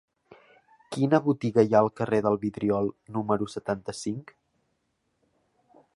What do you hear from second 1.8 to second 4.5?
al carrer del Vidriol número setanta-cinc?